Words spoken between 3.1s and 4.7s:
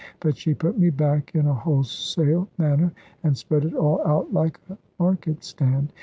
and spread it all out like